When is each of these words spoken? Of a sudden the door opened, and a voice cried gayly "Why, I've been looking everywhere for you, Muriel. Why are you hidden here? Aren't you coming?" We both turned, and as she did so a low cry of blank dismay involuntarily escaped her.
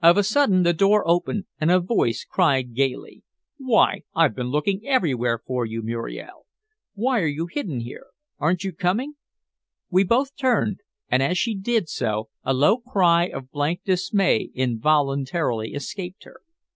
Of 0.00 0.16
a 0.16 0.22
sudden 0.22 0.62
the 0.62 0.72
door 0.72 1.02
opened, 1.04 1.46
and 1.60 1.68
a 1.68 1.80
voice 1.80 2.24
cried 2.24 2.76
gayly 2.76 3.24
"Why, 3.56 4.02
I've 4.14 4.36
been 4.36 4.46
looking 4.46 4.86
everywhere 4.86 5.42
for 5.44 5.66
you, 5.66 5.82
Muriel. 5.82 6.46
Why 6.94 7.20
are 7.22 7.26
you 7.26 7.46
hidden 7.50 7.80
here? 7.80 8.06
Aren't 8.38 8.62
you 8.62 8.70
coming?" 8.70 9.14
We 9.90 10.04
both 10.04 10.36
turned, 10.36 10.78
and 11.08 11.24
as 11.24 11.38
she 11.38 11.56
did 11.56 11.88
so 11.88 12.28
a 12.44 12.54
low 12.54 12.76
cry 12.76 13.24
of 13.26 13.50
blank 13.50 13.80
dismay 13.84 14.50
involuntarily 14.54 15.74
escaped 15.74 16.22
her. 16.22 16.36